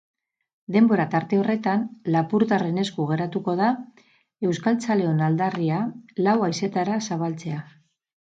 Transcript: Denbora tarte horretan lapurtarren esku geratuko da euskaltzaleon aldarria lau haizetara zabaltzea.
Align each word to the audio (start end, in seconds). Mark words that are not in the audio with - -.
Denbora 0.75 1.03
tarte 1.09 1.37
horretan 1.39 1.83
lapurtarren 2.15 2.79
esku 2.83 3.05
geratuko 3.11 3.55
da 3.59 3.67
euskaltzaleon 4.49 5.21
aldarria 5.29 5.77
lau 6.29 6.35
haizetara 6.47 6.97
zabaltzea. 7.11 7.63